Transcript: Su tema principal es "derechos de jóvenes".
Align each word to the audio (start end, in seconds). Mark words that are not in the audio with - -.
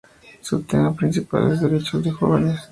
Su 0.39 0.63
tema 0.63 0.95
principal 0.95 1.51
es 1.53 1.61
"derechos 1.61 2.03
de 2.03 2.09
jóvenes". 2.09 2.59